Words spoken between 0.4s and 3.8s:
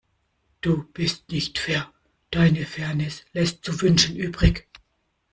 Du bist nicht fair, deine Fairness lässt